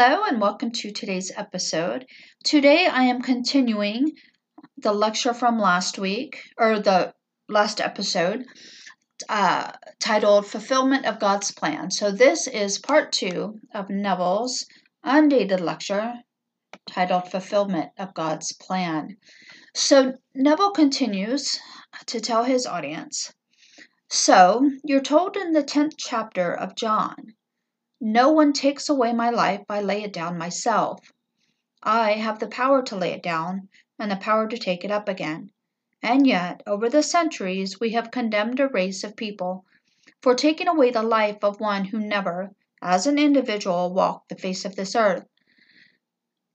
Hello 0.00 0.22
and 0.22 0.40
welcome 0.40 0.70
to 0.70 0.92
today's 0.92 1.32
episode. 1.36 2.06
Today 2.44 2.86
I 2.86 3.02
am 3.02 3.20
continuing 3.20 4.12
the 4.76 4.92
lecture 4.92 5.34
from 5.34 5.58
last 5.58 5.98
week, 5.98 6.40
or 6.56 6.78
the 6.78 7.12
last 7.48 7.80
episode, 7.80 8.44
uh, 9.28 9.72
titled 9.98 10.46
Fulfillment 10.46 11.04
of 11.04 11.18
God's 11.18 11.50
Plan. 11.50 11.90
So 11.90 12.12
this 12.12 12.46
is 12.46 12.78
part 12.78 13.10
two 13.10 13.58
of 13.74 13.90
Neville's 13.90 14.66
undated 15.02 15.60
lecture 15.60 16.14
titled 16.86 17.32
Fulfillment 17.32 17.90
of 17.98 18.14
God's 18.14 18.52
Plan. 18.52 19.16
So 19.74 20.12
Neville 20.32 20.70
continues 20.70 21.58
to 22.06 22.20
tell 22.20 22.44
his 22.44 22.66
audience 22.66 23.32
So, 24.08 24.70
you're 24.84 25.00
told 25.00 25.36
in 25.36 25.54
the 25.54 25.64
10th 25.64 25.94
chapter 25.98 26.54
of 26.54 26.76
John 26.76 27.34
no 28.00 28.30
one 28.30 28.52
takes 28.52 28.88
away 28.88 29.12
my 29.12 29.28
life, 29.28 29.64
I 29.68 29.80
lay 29.80 30.04
it 30.04 30.12
down 30.12 30.38
myself. 30.38 31.12
I 31.82 32.12
have 32.12 32.38
the 32.38 32.46
power 32.46 32.80
to 32.82 32.96
lay 32.96 33.10
it 33.10 33.22
down, 33.24 33.68
and 33.98 34.10
the 34.10 34.16
power 34.16 34.46
to 34.46 34.56
take 34.56 34.84
it 34.84 34.90
up 34.92 35.08
again. 35.08 35.50
And 36.00 36.24
yet, 36.24 36.62
over 36.64 36.88
the 36.88 37.02
centuries, 37.02 37.80
we 37.80 37.90
have 37.90 38.12
condemned 38.12 38.60
a 38.60 38.68
race 38.68 39.02
of 39.02 39.16
people 39.16 39.64
for 40.22 40.36
taking 40.36 40.68
away 40.68 40.90
the 40.90 41.02
life 41.02 41.42
of 41.42 41.58
one 41.58 41.86
who 41.86 41.98
never, 41.98 42.54
as 42.80 43.08
an 43.08 43.18
individual, 43.18 43.92
walked 43.92 44.28
the 44.28 44.36
face 44.36 44.64
of 44.64 44.76
this 44.76 44.94
earth. 44.94 45.26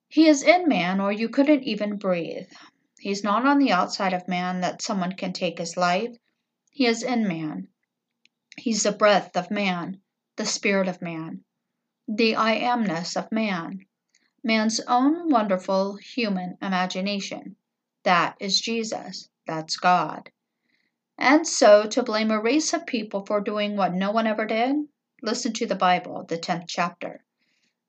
He 0.07 0.27
is 0.27 0.43
in 0.43 0.70
man, 0.70 1.01
or 1.01 1.12
you 1.12 1.27
couldn't 1.27 1.63
even 1.63 1.98
breathe. 1.98 2.51
He's 2.99 3.23
not 3.23 3.45
on 3.45 3.59
the 3.59 3.71
outside 3.73 4.13
of 4.13 4.29
man 4.29 4.62
that 4.62 4.81
someone 4.81 5.13
can 5.13 5.34
take 5.34 5.57
his 5.57 5.75
life. 5.75 6.15
He 6.71 6.85
is 6.85 7.03
in 7.03 7.27
man. 7.27 7.68
He's 8.55 8.84
the 8.84 8.93
breath 8.93 9.35
of 9.35 9.51
man 9.51 9.99
the 10.35 10.45
spirit 10.45 10.87
of 10.87 11.01
man, 11.01 11.43
the 12.07 12.35
I 12.35 12.59
amness 12.59 13.15
of 13.15 13.31
man, 13.31 13.85
man's 14.43 14.79
own 14.87 15.29
wonderful 15.29 15.95
human 15.98 16.57
imagination. 16.62 17.55
That 18.03 18.35
is 18.40 18.59
Jesus. 18.59 19.29
That's 19.45 19.77
God. 19.77 20.31
And 21.17 21.48
so, 21.48 21.85
to 21.85 22.03
blame 22.03 22.31
a 22.31 22.41
race 22.41 22.73
of 22.73 22.87
people 22.87 23.25
for 23.25 23.40
doing 23.40 23.75
what 23.75 23.93
no 23.93 24.12
one 24.12 24.25
ever 24.25 24.45
did, 24.45 24.75
listen 25.21 25.53
to 25.53 25.67
the 25.67 25.75
Bible, 25.75 26.25
the 26.27 26.37
10th 26.37 26.65
chapter. 26.68 27.23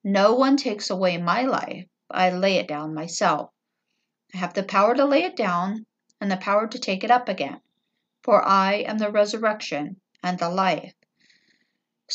No 0.04 0.34
one 0.34 0.58
takes 0.58 0.90
away 0.90 1.16
my 1.16 1.42
life, 1.42 1.86
I 2.10 2.30
lay 2.30 2.56
it 2.56 2.68
down 2.68 2.92
myself. 2.92 3.50
I 4.34 4.36
have 4.36 4.52
the 4.52 4.62
power 4.62 4.94
to 4.94 5.06
lay 5.06 5.24
it 5.24 5.34
down 5.36 5.86
and 6.20 6.30
the 6.30 6.36
power 6.36 6.66
to 6.68 6.78
take 6.78 7.02
it 7.02 7.10
up 7.10 7.28
again, 7.28 7.60
for 8.22 8.46
I 8.46 8.74
am 8.74 8.98
the 8.98 9.10
resurrection 9.10 10.00
and 10.22 10.38
the 10.38 10.50
life. 10.50 10.94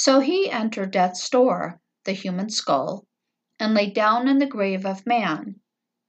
So 0.01 0.21
he 0.21 0.49
entered 0.49 0.91
death's 0.91 1.29
door, 1.29 1.81
the 2.05 2.13
human 2.13 2.49
skull, 2.49 3.05
and 3.59 3.73
lay 3.73 3.89
down 3.89 4.29
in 4.29 4.37
the 4.37 4.45
grave 4.45 4.85
of 4.85 5.05
man, 5.05 5.59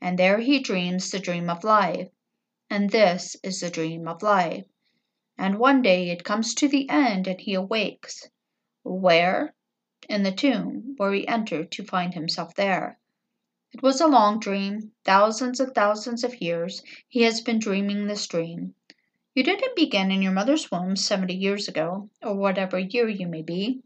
and 0.00 0.16
there 0.16 0.38
he 0.38 0.60
dreams 0.60 1.10
the 1.10 1.19
dream 1.19 1.50
of 1.50 1.64
life. 1.64 2.08
And 2.70 2.91
this 2.91 3.34
is 3.42 3.58
the 3.58 3.68
dream 3.68 4.06
of 4.06 4.22
life. 4.22 4.64
And 5.36 5.58
one 5.58 5.83
day 5.83 6.11
it 6.11 6.22
comes 6.22 6.55
to 6.55 6.68
the 6.68 6.88
end 6.88 7.27
and 7.27 7.41
he 7.41 7.55
awakes. 7.55 8.28
Where? 8.84 9.56
In 10.08 10.22
the 10.22 10.30
tomb, 10.30 10.94
where 10.96 11.12
he 11.12 11.27
entered 11.27 11.72
to 11.72 11.84
find 11.84 12.14
himself 12.14 12.55
there. 12.55 12.96
It 13.72 13.83
was 13.83 14.00
a 14.00 14.06
long 14.06 14.38
dream. 14.38 14.92
Thousands 15.05 15.58
and 15.58 15.74
thousands 15.74 16.22
of 16.22 16.41
years 16.41 16.84
he 17.08 17.22
has 17.22 17.41
been 17.41 17.58
dreaming 17.58 18.06
this 18.06 18.28
dream. 18.28 18.77
You 19.41 19.44
didn't 19.44 19.74
begin 19.74 20.10
in 20.10 20.20
your 20.20 20.33
mother's 20.33 20.70
womb 20.70 20.96
70 20.96 21.33
years 21.33 21.67
ago, 21.67 22.11
or 22.20 22.34
whatever 22.34 22.78
year 22.78 23.08
you 23.08 23.27
may 23.27 23.40
be. 23.40 23.80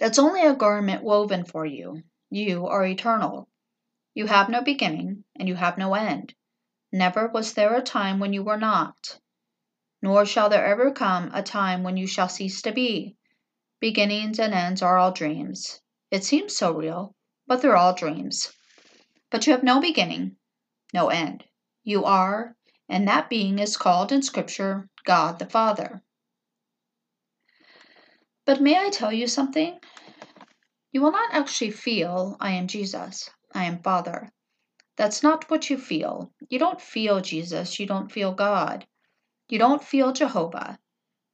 That's 0.00 0.18
only 0.18 0.44
a 0.44 0.56
garment 0.56 1.04
woven 1.04 1.44
for 1.44 1.64
you. 1.64 2.02
You 2.28 2.66
are 2.66 2.84
eternal. 2.84 3.48
You 4.14 4.26
have 4.26 4.48
no 4.48 4.60
beginning, 4.60 5.22
and 5.36 5.46
you 5.46 5.54
have 5.54 5.78
no 5.78 5.94
end. 5.94 6.34
Never 6.90 7.28
was 7.28 7.54
there 7.54 7.76
a 7.76 7.80
time 7.80 8.18
when 8.18 8.32
you 8.32 8.42
were 8.42 8.56
not, 8.56 9.20
nor 10.02 10.26
shall 10.26 10.48
there 10.48 10.66
ever 10.66 10.90
come 10.90 11.30
a 11.32 11.40
time 11.40 11.84
when 11.84 11.96
you 11.96 12.08
shall 12.08 12.28
cease 12.28 12.60
to 12.62 12.72
be. 12.72 13.14
Beginnings 13.78 14.40
and 14.40 14.52
ends 14.52 14.82
are 14.82 14.98
all 14.98 15.12
dreams. 15.12 15.80
It 16.10 16.24
seems 16.24 16.56
so 16.56 16.72
real, 16.72 17.14
but 17.46 17.62
they're 17.62 17.76
all 17.76 17.94
dreams. 17.94 18.52
But 19.30 19.46
you 19.46 19.52
have 19.52 19.62
no 19.62 19.80
beginning, 19.80 20.38
no 20.92 21.08
end. 21.08 21.44
You 21.84 22.02
are 22.02 22.56
and 22.88 23.06
that 23.06 23.28
being 23.28 23.58
is 23.58 23.76
called 23.76 24.12
in 24.12 24.22
Scripture 24.22 24.88
God 25.04 25.38
the 25.38 25.46
Father. 25.46 26.02
But 28.44 28.60
may 28.60 28.78
I 28.78 28.90
tell 28.90 29.12
you 29.12 29.26
something? 29.26 29.78
You 30.90 31.02
will 31.02 31.12
not 31.12 31.34
actually 31.34 31.70
feel, 31.70 32.36
I 32.40 32.52
am 32.52 32.66
Jesus, 32.66 33.28
I 33.54 33.64
am 33.64 33.82
Father. 33.82 34.32
That's 34.96 35.22
not 35.22 35.50
what 35.50 35.68
you 35.68 35.76
feel. 35.76 36.32
You 36.48 36.58
don't 36.58 36.80
feel 36.80 37.20
Jesus, 37.20 37.78
you 37.78 37.86
don't 37.86 38.10
feel 38.10 38.32
God. 38.32 38.86
You 39.48 39.58
don't 39.58 39.84
feel 39.84 40.12
Jehovah. 40.12 40.78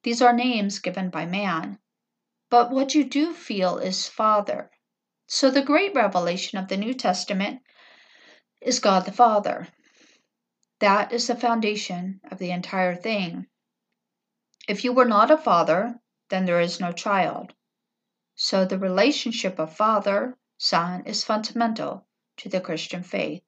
These 0.02 0.20
are 0.20 0.32
names 0.32 0.80
given 0.80 1.08
by 1.08 1.24
man. 1.24 1.78
But 2.50 2.70
what 2.70 2.94
you 2.94 3.04
do 3.04 3.32
feel 3.32 3.78
is 3.78 4.08
Father. 4.08 4.70
So 5.26 5.50
the 5.50 5.62
great 5.62 5.94
revelation 5.94 6.58
of 6.58 6.68
the 6.68 6.76
New 6.76 6.94
Testament 6.94 7.62
is 8.60 8.80
God 8.80 9.06
the 9.06 9.12
Father. 9.12 9.68
That 10.80 11.12
is 11.12 11.28
the 11.28 11.36
foundation 11.36 12.20
of 12.30 12.38
the 12.38 12.50
entire 12.50 12.96
thing. 12.96 13.46
If 14.66 14.82
you 14.82 14.92
were 14.92 15.04
not 15.04 15.30
a 15.30 15.36
father, 15.36 16.00
then 16.30 16.46
there 16.46 16.60
is 16.60 16.80
no 16.80 16.90
child. 16.90 17.54
So 18.34 18.64
the 18.64 18.78
relationship 18.78 19.60
of 19.60 19.76
father 19.76 20.36
son 20.58 21.04
is 21.06 21.22
fundamental 21.22 22.06
to 22.38 22.48
the 22.48 22.60
Christian 22.60 23.04
faith. 23.04 23.42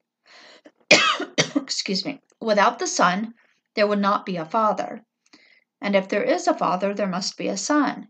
Excuse 1.57 2.05
me. 2.05 2.23
Without 2.41 2.79
the 2.79 2.87
son, 2.87 3.35
there 3.75 3.89
would 3.89 3.99
not 3.99 4.25
be 4.25 4.37
a 4.37 4.45
father. 4.45 5.05
And 5.81 5.97
if 5.97 6.09
there 6.09 6.23
is 6.23 6.47
a 6.47 6.55
father, 6.55 6.95
there 6.95 7.09
must 7.09 7.37
be 7.37 7.49
a 7.49 7.57
son. 7.57 8.09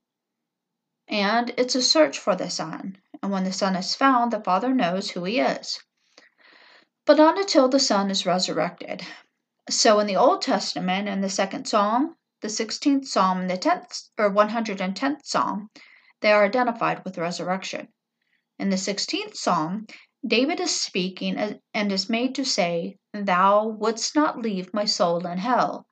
And 1.09 1.55
it's 1.56 1.75
a 1.75 1.82
search 1.82 2.19
for 2.19 2.37
the 2.37 2.50
son. 2.50 2.99
And 3.22 3.32
when 3.32 3.44
the 3.44 3.53
son 3.53 3.76
is 3.76 3.94
found, 3.94 4.31
the 4.31 4.41
father 4.41 4.75
knows 4.75 5.10
who 5.10 5.25
he 5.25 5.41
is 5.41 5.81
but 7.06 7.17
not 7.17 7.39
until 7.39 7.69
the 7.69 7.78
Son 7.78 8.11
is 8.11 8.27
resurrected. 8.27 9.06
So 9.71 10.00
in 10.00 10.09
the 10.09 10.17
Old 10.17 10.43
Testament, 10.43 11.09
in 11.09 11.21
the 11.21 11.31
second 11.31 11.67
Psalm, 11.67 12.17
the 12.41 12.49
16th 12.49 13.06
Psalm, 13.06 13.43
and 13.43 13.50
the 13.50 13.56
10th 13.56 14.09
or 14.19 14.28
110th 14.28 15.25
Psalm, 15.25 15.71
they 16.21 16.33
are 16.33 16.44
identified 16.44 17.05
with 17.05 17.17
resurrection. 17.17 17.87
In 18.59 18.71
the 18.71 18.77
16th 18.77 19.37
Psalm, 19.37 19.87
David 20.27 20.59
is 20.59 20.81
speaking 20.81 21.61
and 21.72 21.93
is 21.93 22.11
made 22.11 22.34
to 22.34 22.44
say, 22.44 22.99
Thou 23.12 23.69
wouldst 23.69 24.17
not 24.17 24.43
leave 24.43 24.75
my 24.75 24.84
soul 24.84 25.25
in 25.28 25.38
hell. 25.38 25.87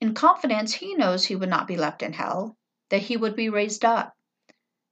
In 0.00 0.12
confidence, 0.14 0.74
he 0.74 0.96
knows 0.96 1.26
he 1.26 1.36
would 1.36 1.48
not 1.48 1.68
be 1.68 1.76
left 1.76 2.02
in 2.02 2.14
hell, 2.14 2.56
that 2.88 3.02
he 3.02 3.16
would 3.16 3.36
be 3.36 3.48
raised 3.48 3.84
up. 3.84 4.16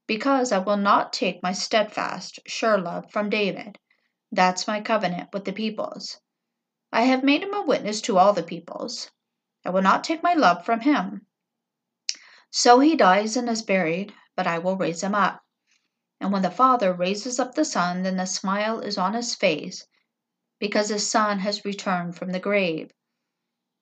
Because 0.07 0.53
I 0.53 0.59
will 0.59 0.77
not 0.77 1.13
take 1.13 1.43
my 1.43 1.53
steadfast, 1.53 2.39
sure 2.47 2.79
love 2.79 3.11
from 3.11 3.31
David 3.31 3.79
that's 4.31 4.67
my 4.67 4.81
covenant 4.81 5.31
with 5.33 5.45
the 5.45 5.53
peoples. 5.53 6.21
I 6.93 7.03
have 7.03 7.25
made 7.25 7.43
him 7.43 7.55
a 7.55 7.63
witness 7.63 8.01
to 8.03 8.19
all 8.19 8.33
the 8.33 8.43
peoples. 8.43 9.11
I 9.65 9.71
will 9.71 9.83
not 9.83 10.05
take 10.05 10.23
my 10.23 10.35
love 10.35 10.65
from 10.65 10.81
him. 10.81 11.27
So 12.51 12.81
he 12.81 12.97
dies 12.97 13.37
and 13.37 13.49
is 13.49 13.63
buried, 13.63 14.15
but 14.37 14.47
I 14.47 14.59
will 14.59 14.77
raise 14.77 15.03
him 15.03 15.15
up. 15.15 15.43
And 16.21 16.33
when 16.33 16.43
the 16.43 16.51
Father 16.51 16.93
raises 16.93 17.39
up 17.39 17.55
the 17.55 17.65
Son, 17.65 18.03
then 18.03 18.17
the 18.17 18.27
smile 18.27 18.81
is 18.81 18.99
on 18.99 19.15
his 19.15 19.35
face, 19.35 19.87
because 20.59 20.89
his 20.89 21.09
Son 21.09 21.39
has 21.41 21.65
returned 21.65 22.17
from 22.17 22.31
the 22.31 22.41
grave. 22.41 22.91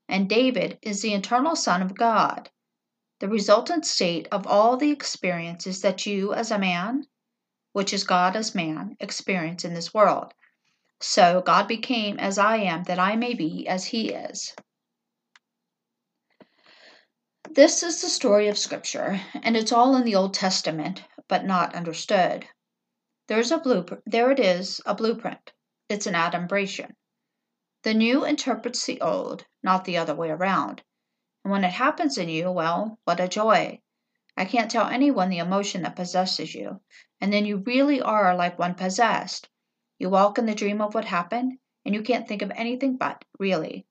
And 0.08 0.28
David 0.28 0.78
is 0.82 1.02
the 1.02 1.14
eternal 1.14 1.56
Son 1.56 1.82
of 1.82 1.96
God. 1.96 2.50
The 3.20 3.28
resultant 3.28 3.86
state 3.86 4.28
of 4.30 4.46
all 4.46 4.76
the 4.76 4.90
experiences 4.90 5.80
that 5.80 6.06
you, 6.06 6.34
as 6.34 6.50
a 6.50 6.58
man, 6.58 7.06
which 7.72 7.92
is 7.92 8.04
God 8.04 8.36
as 8.36 8.54
man, 8.54 8.96
experience 9.00 9.64
in 9.64 9.74
this 9.74 9.94
world. 9.94 10.34
So 11.00 11.42
God 11.42 11.68
became 11.68 12.18
as 12.18 12.38
I 12.38 12.56
am, 12.56 12.84
that 12.84 12.98
I 12.98 13.16
may 13.16 13.34
be 13.34 13.68
as 13.68 13.86
he 13.86 14.10
is. 14.10 14.54
This 17.50 17.82
is 17.82 18.00
the 18.00 18.08
story 18.08 18.48
of 18.48 18.58
Scripture, 18.58 19.20
and 19.42 19.56
it's 19.56 19.72
all 19.72 19.94
in 19.96 20.04
the 20.04 20.14
Old 20.14 20.34
Testament, 20.34 21.04
but 21.28 21.44
not 21.44 21.74
understood. 21.74 22.46
There's 23.28 23.50
a 23.50 23.58
blueprint. 23.58 24.02
There 24.06 24.30
it 24.30 24.40
is, 24.40 24.80
a 24.86 24.94
blueprint. 24.94 25.52
It's 25.88 26.06
an 26.06 26.14
adumbration. 26.14 26.96
The 27.82 27.94
new 27.94 28.24
interprets 28.24 28.84
the 28.84 29.00
old, 29.00 29.46
not 29.62 29.84
the 29.84 29.96
other 29.96 30.14
way 30.14 30.30
around. 30.30 30.82
And 31.44 31.52
when 31.52 31.64
it 31.64 31.72
happens 31.72 32.18
in 32.18 32.28
you, 32.28 32.50
well, 32.50 32.98
what 33.04 33.20
a 33.20 33.28
joy. 33.28 33.80
I 34.36 34.44
can't 34.44 34.70
tell 34.70 34.88
anyone 34.88 35.28
the 35.28 35.38
emotion 35.38 35.82
that 35.82 35.96
possesses 35.96 36.54
you, 36.54 36.80
and 37.20 37.32
then 37.32 37.46
you 37.46 37.58
really 37.58 38.00
are 38.00 38.34
like 38.34 38.58
one 38.58 38.74
possessed. 38.74 39.48
You 39.98 40.10
walk 40.10 40.38
in 40.38 40.46
the 40.46 40.54
dream 40.54 40.80
of 40.80 40.94
what 40.94 41.06
happened, 41.06 41.58
and 41.84 41.94
you 41.94 42.02
can't 42.02 42.28
think 42.28 42.42
of 42.42 42.50
anything 42.54 42.96
but, 42.96 43.24
really. 43.38 43.86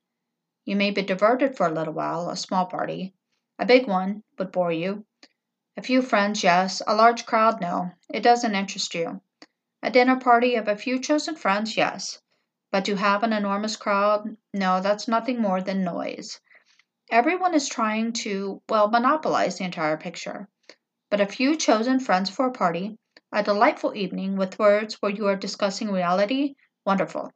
You 0.65 0.75
may 0.75 0.91
be 0.91 1.01
diverted 1.01 1.57
for 1.57 1.67
a 1.67 1.71
little 1.71 1.93
while, 1.93 2.29
a 2.29 2.37
small 2.37 2.65
party. 2.65 3.13
A 3.57 3.65
big 3.65 3.87
one 3.87 4.23
would 4.37 4.51
bore 4.51 4.71
you. 4.71 5.05
A 5.77 5.81
few 5.81 6.01
friends, 6.01 6.43
yes. 6.43 6.81
A 6.87 6.95
large 6.95 7.25
crowd, 7.25 7.59
no. 7.61 7.91
It 8.13 8.21
doesn't 8.21 8.55
interest 8.55 8.93
you. 8.93 9.21
A 9.81 9.91
dinner 9.91 10.19
party 10.19 10.55
of 10.55 10.67
a 10.67 10.75
few 10.75 10.99
chosen 10.99 11.35
friends, 11.35 11.77
yes. 11.77 12.21
But 12.71 12.85
to 12.85 12.95
have 12.95 13.23
an 13.23 13.33
enormous 13.33 13.75
crowd, 13.75 14.37
no, 14.53 14.81
that's 14.81 15.07
nothing 15.07 15.41
more 15.41 15.61
than 15.61 15.83
noise. 15.83 16.39
Everyone 17.11 17.53
is 17.53 17.69
trying 17.69 18.13
to, 18.13 18.61
well, 18.67 18.89
monopolize 18.89 19.57
the 19.57 19.63
entire 19.63 19.97
picture. 19.97 20.49
But 21.09 21.21
a 21.21 21.27
few 21.27 21.55
chosen 21.55 21.99
friends 21.99 22.29
for 22.29 22.47
a 22.47 22.51
party, 22.51 22.97
a 23.31 23.43
delightful 23.43 23.95
evening 23.95 24.37
with 24.37 24.59
words 24.59 24.95
where 25.01 25.11
you 25.11 25.27
are 25.27 25.35
discussing 25.35 25.91
reality, 25.91 26.55
wonderful. 26.85 27.31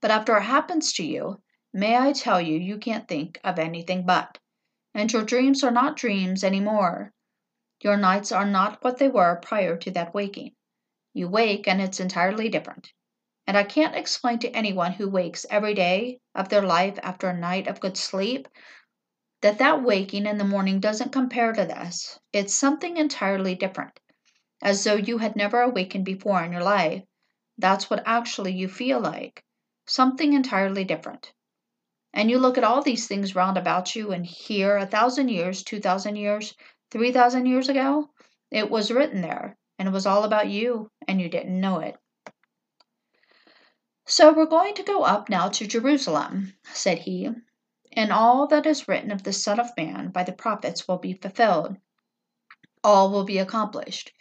But 0.00 0.10
after 0.10 0.36
it 0.36 0.42
happens 0.42 0.92
to 0.94 1.04
you, 1.04 1.40
may 1.72 1.96
I 1.96 2.12
tell 2.12 2.40
you, 2.40 2.58
you 2.58 2.78
can't 2.78 3.08
think 3.08 3.40
of 3.42 3.58
anything 3.58 4.04
but. 4.04 4.38
And 4.94 5.12
your 5.12 5.24
dreams 5.24 5.64
are 5.64 5.70
not 5.70 5.96
dreams 5.96 6.44
any 6.44 6.60
more. 6.60 7.12
Your 7.80 7.96
nights 7.96 8.32
are 8.32 8.46
not 8.46 8.84
what 8.84 8.98
they 8.98 9.08
were 9.08 9.36
prior 9.36 9.76
to 9.78 9.90
that 9.92 10.14
waking. 10.14 10.54
You 11.12 11.28
wake 11.28 11.66
and 11.66 11.80
it's 11.80 12.00
entirely 12.00 12.48
different. 12.48 12.92
And 13.46 13.56
I 13.56 13.64
can't 13.64 13.96
explain 13.96 14.38
to 14.40 14.50
anyone 14.50 14.92
who 14.92 15.08
wakes 15.08 15.46
every 15.50 15.74
day 15.74 16.20
of 16.34 16.48
their 16.48 16.62
life 16.62 16.98
after 17.02 17.28
a 17.28 17.36
night 17.36 17.68
of 17.68 17.80
good 17.80 17.96
sleep 17.96 18.48
that 19.42 19.58
that 19.58 19.82
waking 19.82 20.24
in 20.24 20.38
the 20.38 20.44
morning 20.44 20.80
doesn't 20.80 21.12
compare 21.12 21.52
to 21.52 21.66
this. 21.66 22.18
It's 22.32 22.54
something 22.54 22.96
entirely 22.96 23.54
different, 23.54 24.00
as 24.64 24.82
though 24.82 24.96
you 24.96 25.18
had 25.18 25.36
never 25.36 25.60
awakened 25.60 26.04
before 26.04 26.42
in 26.42 26.50
your 26.50 26.64
life. 26.64 27.04
That's 27.56 27.88
what 27.88 28.02
actually 28.04 28.54
you 28.54 28.66
feel 28.66 28.98
like. 28.98 29.44
Something 29.86 30.32
entirely 30.32 30.82
different. 30.82 31.32
And 32.12 32.28
you 32.28 32.38
look 32.38 32.58
at 32.58 32.64
all 32.64 32.82
these 32.82 33.06
things 33.06 33.36
round 33.36 33.56
about 33.56 33.94
you, 33.94 34.10
and 34.10 34.26
here, 34.26 34.76
a 34.76 34.86
thousand 34.86 35.28
years, 35.28 35.62
two 35.62 35.78
thousand 35.78 36.16
years, 36.16 36.54
three 36.90 37.12
thousand 37.12 37.46
years 37.46 37.68
ago, 37.68 38.10
it 38.50 38.68
was 38.68 38.90
written 38.90 39.20
there 39.20 39.56
and 39.78 39.88
it 39.88 39.92
was 39.92 40.06
all 40.06 40.24
about 40.24 40.48
you, 40.48 40.90
and 41.08 41.20
you 41.20 41.28
didn't 41.28 41.60
know 41.60 41.80
it. 41.80 41.96
So 44.06 44.32
we're 44.32 44.46
going 44.46 44.74
to 44.74 44.82
go 44.82 45.02
up 45.02 45.28
now 45.28 45.48
to 45.48 45.66
Jerusalem, 45.66 46.52
said 46.72 46.98
he, 46.98 47.28
and 47.92 48.12
all 48.12 48.46
that 48.48 48.66
is 48.66 48.86
written 48.86 49.10
of 49.10 49.24
the 49.24 49.32
Son 49.32 49.58
of 49.58 49.76
Man 49.76 50.10
by 50.10 50.22
the 50.22 50.32
prophets 50.32 50.86
will 50.86 50.98
be 50.98 51.14
fulfilled. 51.14 51.76
All 52.84 53.10
will 53.10 53.24
be 53.24 53.38
accomplished. 53.38 54.12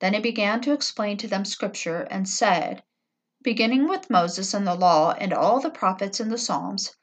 Then 0.00 0.14
he 0.14 0.20
began 0.20 0.60
to 0.62 0.72
explain 0.72 1.16
to 1.18 1.28
them 1.28 1.44
Scripture 1.44 2.02
and 2.10 2.28
said, 2.28 2.82
beginning 3.42 3.88
with 3.88 4.10
Moses 4.10 4.52
and 4.52 4.66
the 4.66 4.74
law 4.74 5.12
and 5.12 5.32
all 5.32 5.60
the 5.60 5.70
prophets 5.70 6.20
and 6.20 6.30
the 6.30 6.38
Psalms, 6.38 6.94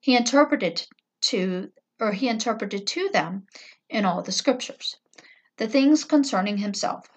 he 0.00 0.16
interpreted 0.16 0.86
to 1.22 1.72
or 2.00 2.12
he 2.12 2.28
interpreted 2.28 2.86
to 2.86 3.08
them 3.10 3.46
in 3.88 4.04
all 4.04 4.22
the 4.22 4.32
scriptures 4.32 4.96
the 5.56 5.68
things 5.68 6.04
concerning 6.04 6.58
himself 6.58 7.08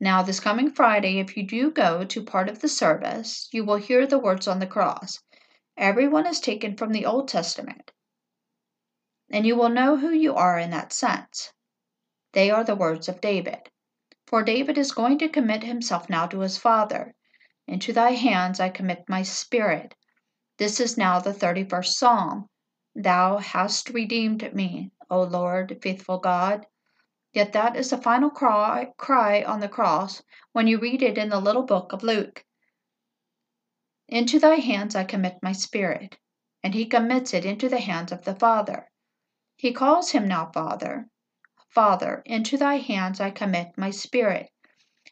now, 0.00 0.22
this 0.22 0.40
coming 0.40 0.72
Friday, 0.72 1.18
if 1.18 1.36
you 1.36 1.46
do 1.46 1.70
go 1.70 2.04
to 2.04 2.24
part 2.24 2.48
of 2.48 2.60
the 2.60 2.68
service, 2.68 3.48
you 3.52 3.64
will 3.64 3.76
hear 3.76 4.06
the 4.06 4.18
words 4.18 4.48
on 4.48 4.58
the 4.58 4.66
cross. 4.66 5.22
Everyone 5.76 6.26
is 6.26 6.40
taken 6.40 6.76
from 6.76 6.90
the 6.92 7.06
Old 7.06 7.28
Testament, 7.28 7.92
and 9.30 9.46
you 9.46 9.54
will 9.54 9.68
know 9.68 9.96
who 9.96 10.10
you 10.10 10.34
are 10.34 10.58
in 10.58 10.70
that 10.70 10.92
sense. 10.92 11.52
They 12.32 12.50
are 12.50 12.64
the 12.64 12.74
words 12.74 13.08
of 13.08 13.20
David. 13.20 13.70
For 14.34 14.42
David 14.42 14.76
is 14.78 14.90
going 14.90 15.18
to 15.18 15.28
commit 15.28 15.62
himself 15.62 16.10
now 16.10 16.26
to 16.26 16.40
his 16.40 16.58
Father. 16.58 17.14
Into 17.68 17.92
thy 17.92 18.14
hands 18.14 18.58
I 18.58 18.68
commit 18.68 19.08
my 19.08 19.22
spirit. 19.22 19.94
This 20.58 20.80
is 20.80 20.98
now 20.98 21.20
the 21.20 21.30
31st 21.32 21.92
Psalm. 21.92 22.48
Thou 22.96 23.36
hast 23.38 23.90
redeemed 23.90 24.52
me, 24.52 24.90
O 25.08 25.22
Lord, 25.22 25.78
faithful 25.80 26.18
God. 26.18 26.66
Yet 27.32 27.52
that 27.52 27.76
is 27.76 27.90
the 27.90 27.96
final 27.96 28.28
cry, 28.28 28.92
cry 28.96 29.44
on 29.44 29.60
the 29.60 29.68
cross 29.68 30.20
when 30.50 30.66
you 30.66 30.80
read 30.80 31.00
it 31.00 31.16
in 31.16 31.28
the 31.28 31.38
little 31.38 31.62
book 31.62 31.92
of 31.92 32.02
Luke. 32.02 32.44
Into 34.08 34.40
thy 34.40 34.56
hands 34.56 34.96
I 34.96 35.04
commit 35.04 35.38
my 35.44 35.52
spirit. 35.52 36.18
And 36.60 36.74
he 36.74 36.86
commits 36.86 37.34
it 37.34 37.44
into 37.44 37.68
the 37.68 37.78
hands 37.78 38.10
of 38.10 38.24
the 38.24 38.34
Father. 38.34 38.90
He 39.54 39.72
calls 39.72 40.10
him 40.10 40.26
now 40.26 40.50
Father. 40.52 41.08
Father, 41.74 42.22
into 42.24 42.56
thy 42.56 42.76
hands 42.76 43.20
I 43.20 43.30
commit 43.30 43.76
my 43.76 43.90
spirit. 43.90 44.48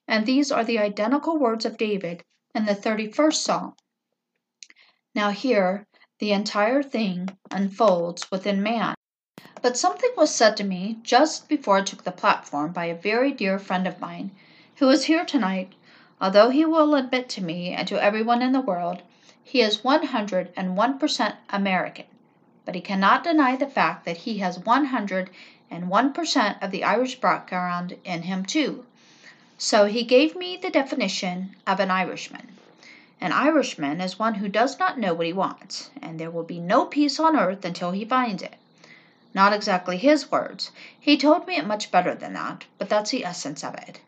And 0.06 0.25
these 0.25 0.53
are 0.53 0.62
the 0.62 0.79
identical 0.79 1.37
words 1.37 1.64
of 1.64 1.76
David 1.76 2.23
in 2.55 2.67
the 2.67 2.75
31st 2.75 3.35
Psalm. 3.35 3.75
Now, 5.12 5.31
here, 5.31 5.88
the 6.20 6.31
entire 6.31 6.82
thing 6.82 7.37
unfolds 7.50 8.31
within 8.31 8.62
man. 8.62 8.94
But 9.61 9.76
something 9.76 10.11
was 10.17 10.32
said 10.32 10.56
to 10.56 10.64
me 10.64 11.00
just 11.03 11.49
before 11.49 11.79
I 11.79 11.82
took 11.82 12.05
the 12.05 12.12
platform 12.12 12.73
by 12.73 12.85
a 12.85 12.94
very 12.94 13.32
dear 13.32 13.58
friend 13.58 13.88
of 13.88 14.00
mine 14.00 14.31
who 14.76 14.88
is 14.88 15.06
here 15.06 15.25
tonight. 15.25 15.73
Although 16.20 16.50
he 16.50 16.65
will 16.65 16.94
admit 16.94 17.29
to 17.31 17.43
me 17.43 17.73
and 17.73 17.88
to 17.88 18.00
everyone 18.00 18.41
in 18.41 18.53
the 18.53 18.61
world 18.61 19.03
he 19.43 19.61
is 19.61 19.79
101% 19.79 21.37
American, 21.50 22.06
but 22.65 22.76
he 22.76 22.81
cannot 22.81 23.25
deny 23.25 23.56
the 23.56 23.67
fact 23.67 24.05
that 24.05 24.19
he 24.19 24.38
has 24.38 24.58
101% 24.58 25.29
of 25.73 26.71
the 26.71 26.85
Irish 26.85 27.21
background 27.21 27.97
in 28.05 28.23
him 28.23 28.45
too. 28.45 28.85
So 29.59 29.87
he 29.87 30.03
gave 30.03 30.37
me 30.37 30.57
the 30.57 30.71
definition 30.71 31.57
of 31.67 31.81
an 31.81 31.91
Irishman. 31.91 32.59
An 33.21 33.33
Irishman 33.33 34.01
is 34.01 34.19
one 34.19 34.35
who 34.35 34.49
does 34.49 34.79
not 34.79 34.99
know 34.99 35.15
what 35.15 35.27
he 35.27 35.33
wants, 35.33 35.91
and 36.03 36.19
there 36.19 36.31
will 36.31 36.43
be 36.43 36.59
no 36.59 36.85
peace 36.87 37.21
on 37.21 37.39
earth 37.39 37.65
until 37.65 37.93
he 37.93 38.05
finds 38.05 38.43
it. 38.43 38.57
Not 39.33 39.53
exactly 39.53 39.97
his 39.97 40.31
words. 40.31 40.73
He 40.99 41.17
told 41.17 41.47
me 41.47 41.57
it 41.57 41.67
much 41.67 41.91
better 41.91 42.15
than 42.15 42.33
that, 42.35 42.65
but 42.79 42.89
that's 42.89 43.13
the 43.13 43.25
essence 43.25 43.63
of 43.63 43.75
it. 43.75 44.01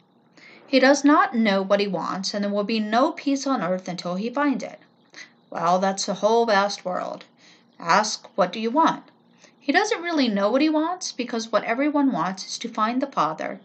He 0.66 0.80
does 0.80 1.04
not 1.04 1.34
know 1.34 1.62
what 1.62 1.80
he 1.80 1.86
wants, 1.86 2.34
and 2.34 2.42
there 2.42 2.50
will 2.50 2.64
be 2.64 2.80
no 2.80 3.12
peace 3.12 3.46
on 3.46 3.62
earth 3.62 3.86
until 3.88 4.16
he 4.16 4.28
finds 4.28 4.64
it. 4.64 4.80
Well, 5.48 5.78
that's 5.78 6.06
the 6.06 6.14
whole 6.14 6.46
vast 6.46 6.84
world. 6.84 7.24
Ask, 7.78 8.28
what 8.34 8.52
do 8.52 8.58
you 8.58 8.70
want? 8.70 9.04
He 9.64 9.72
doesn't 9.72 10.02
really 10.02 10.28
know 10.28 10.50
what 10.50 10.60
he 10.60 10.68
wants 10.68 11.10
because 11.10 11.50
what 11.50 11.64
everyone 11.64 12.12
wants 12.12 12.46
is 12.46 12.58
to 12.58 12.68
find 12.68 13.00
the 13.00 13.06
Father, 13.06 13.60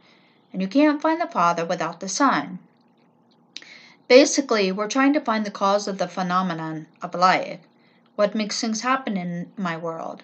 and 0.54 0.62
you 0.62 0.68
can't 0.70 1.02
find 1.02 1.20
the 1.20 1.28
Father 1.28 1.66
without 1.66 2.00
the 2.00 2.08
Son. 2.08 2.60
Basically, 4.08 4.72
we're 4.72 4.88
trying 4.88 5.12
to 5.12 5.20
find 5.20 5.46
the 5.46 5.52
cause 5.52 5.90
of 5.90 5.98
the 5.98 6.08
phenomenon 6.08 6.88
of 7.02 7.14
life, 7.14 7.60
what 8.16 8.34
makes 8.34 8.62
things 8.62 8.80
happen 8.80 9.18
in 9.18 9.52
my 9.58 9.76
world. 9.76 10.24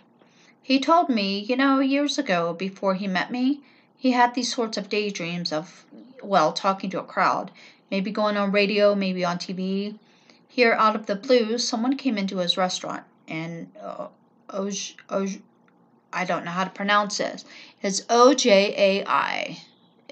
He 0.64 0.80
told 0.80 1.10
me, 1.10 1.40
you 1.40 1.58
know, 1.58 1.82
years 1.82 2.18
ago, 2.18 2.54
before 2.54 2.96
he 2.96 3.06
met 3.06 3.30
me, 3.30 3.60
he 3.98 4.12
had 4.12 4.34
these 4.34 4.54
sorts 4.54 4.78
of 4.78 4.88
daydreams 4.88 5.52
of, 5.52 5.86
well, 6.24 6.54
talking 6.54 6.90
to 6.92 7.02
a 7.02 7.04
crowd, 7.04 7.52
maybe 7.92 8.12
going 8.12 8.38
on 8.38 8.54
radio, 8.54 8.96
maybe 8.96 9.26
on 9.26 9.40
TV. 9.40 10.00
Here, 10.48 10.72
out 10.72 10.96
of 10.96 11.08
the 11.08 11.18
blue, 11.18 11.58
someone 11.58 11.98
came 11.98 12.18
into 12.18 12.38
his 12.38 12.56
restaurant, 12.56 13.04
and 13.28 13.74
uh, 13.82 14.08
Oj, 14.48 15.42
I 16.16 16.24
don't 16.24 16.46
know 16.46 16.52
how 16.52 16.64
to 16.64 16.70
pronounce 16.70 17.18
this. 17.18 17.44
It's 17.82 18.04
O 18.10 18.34
J 18.34 18.74
A 18.78 19.06
I 19.06 19.60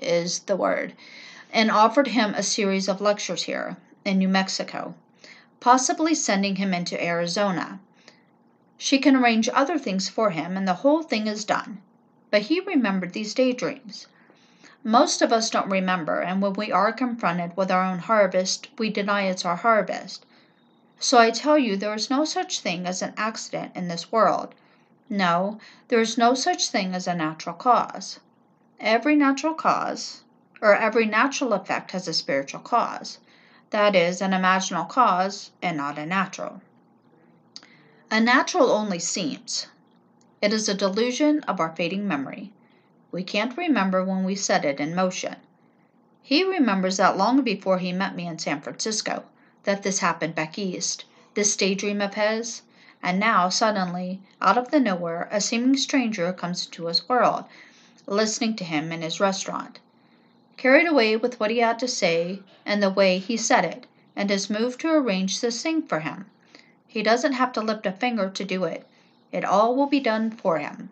is 0.02 0.40
the 0.40 0.58
word, 0.58 0.94
and 1.54 1.72
offered 1.72 2.08
him 2.08 2.34
a 2.34 2.44
series 2.44 2.90
of 2.90 3.00
lectures 3.00 3.44
here 3.44 3.78
in 4.04 4.18
New 4.18 4.28
Mexico, 4.28 4.96
possibly 5.62 6.14
sending 6.14 6.58
him 6.58 6.74
into 6.74 7.02
Arizona. 7.02 7.80
She 8.78 9.00
can 9.00 9.16
arrange 9.16 9.48
other 9.54 9.80
things 9.80 10.10
for 10.10 10.32
him, 10.32 10.58
and 10.58 10.68
the 10.68 10.82
whole 10.84 11.04
thing 11.04 11.26
is 11.26 11.46
done. 11.46 11.82
But 12.32 12.42
he 12.42 12.60
remembered 12.60 13.14
these 13.14 13.34
daydreams. 13.34 14.08
Most 14.84 15.22
of 15.22 15.32
us 15.32 15.50
don't 15.50 15.70
remember, 15.70 16.20
and 16.20 16.42
when 16.42 16.52
we 16.52 16.70
are 16.70 16.92
confronted 16.92 17.56
with 17.56 17.72
our 17.72 17.86
own 17.86 18.00
harvest, 18.00 18.68
we 18.78 18.90
deny 18.90 19.22
it's 19.22 19.46
our 19.46 19.56
harvest. 19.56 20.26
So 21.00 21.18
I 21.18 21.32
tell 21.32 21.58
you, 21.58 21.78
there 21.78 21.94
is 21.94 22.10
no 22.10 22.26
such 22.26 22.60
thing 22.60 22.86
as 22.86 23.02
an 23.02 23.14
accident 23.16 23.72
in 23.74 23.88
this 23.88 24.12
world. 24.12 24.54
No, 25.10 25.60
there 25.90 26.00
is 26.00 26.18
no 26.18 26.34
such 26.34 26.70
thing 26.70 26.96
as 26.96 27.08
a 27.08 27.14
natural 27.14 27.56
cause. 27.56 28.20
Every 28.80 29.16
natural 29.16 29.54
cause, 29.54 30.24
or 30.62 30.76
every 30.76 31.06
natural 31.06 31.52
effect, 31.52 31.92
has 31.92 32.08
a 32.08 32.14
spiritual 32.14 32.62
cause. 32.62 33.20
That 33.72 33.96
is, 33.96 34.22
an 34.22 34.32
imaginal 34.32 34.88
cause 34.88 35.52
and 35.62 35.76
not 35.76 35.98
a 35.98 36.06
natural. 36.06 36.62
A 38.10 38.22
natural 38.22 38.72
only 38.72 39.00
seems. 39.00 39.68
It 40.42 40.54
is 40.54 40.70
a 40.70 40.74
delusion 40.74 41.42
of 41.50 41.60
our 41.60 41.76
fading 41.76 42.08
memory. 42.08 42.54
We 43.12 43.24
can't 43.24 43.58
remember 43.58 44.06
when 44.06 44.24
we 44.24 44.36
set 44.36 44.64
it 44.64 44.80
in 44.80 44.96
motion. 44.96 45.36
He 46.22 46.44
remembers 46.44 46.96
that 46.98 47.18
long 47.18 47.42
before 47.42 47.80
he 47.80 47.92
met 47.92 48.16
me 48.16 48.26
in 48.28 48.40
San 48.40 48.62
Francisco, 48.62 49.26
that 49.64 49.84
this 49.84 50.00
happened 50.00 50.36
back 50.36 50.58
east, 50.58 51.04
this 51.34 51.58
daydream 51.58 52.02
of 52.02 52.14
his, 52.14 52.62
and 53.04 53.20
now 53.20 53.50
suddenly, 53.50 54.22
out 54.42 54.58
of 54.58 54.72
the 54.72 54.80
nowhere, 54.80 55.28
a 55.30 55.42
seeming 55.42 55.76
stranger 55.76 56.32
comes 56.32 56.66
into 56.66 56.86
his 56.86 57.08
world, 57.10 57.44
listening 58.08 58.56
to 58.56 58.64
him 58.64 58.94
in 58.94 59.02
his 59.02 59.20
restaurant, 59.20 59.80
carried 60.56 60.88
away 60.88 61.18
with 61.18 61.38
what 61.38 61.52
he 61.52 61.60
had 61.60 61.78
to 61.78 61.88
say 61.88 62.40
and 62.66 62.82
the 62.82 62.90
way 62.90 63.20
he 63.20 63.36
said 63.36 63.66
it, 63.66 63.86
and 64.16 64.32
is 64.32 64.50
moved 64.50 64.80
to 64.80 64.90
arrange 64.90 65.42
this 65.42 65.62
thing 65.62 65.82
for 65.82 66.00
him. 66.00 66.26
He 66.88 67.04
doesn't 67.04 67.34
have 67.34 67.52
to 67.54 67.62
lift 67.62 67.86
a 67.86 67.92
finger 67.92 68.30
to 68.30 68.46
do 68.46 68.64
it. 68.64 68.88
It 69.34 69.44
all 69.44 69.76
will 69.76 69.88
be 69.88 70.00
done 70.00 70.32
for 70.32 70.60
him. 70.60 70.90